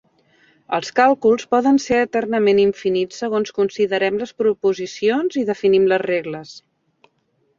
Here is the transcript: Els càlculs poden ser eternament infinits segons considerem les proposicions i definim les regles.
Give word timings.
Els 0.77 0.87
càlculs 0.99 1.43
poden 1.55 1.75
ser 1.83 1.99
eternament 2.05 2.61
infinits 2.63 3.21
segons 3.23 3.53
considerem 3.59 4.17
les 4.23 4.33
proposicions 4.43 5.37
i 5.43 5.43
definim 5.53 5.85
les 5.93 6.05
regles. 6.07 6.57